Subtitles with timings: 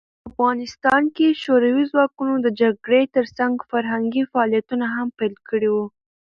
[0.03, 5.85] په افغانستان کې شوروي ځواکونه د جګړې ترڅنګ فرهنګي فعالیتونه هم پیل کړي وو.